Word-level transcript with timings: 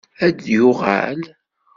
Ad 0.25 0.33
d-yuɣal? 0.37 1.21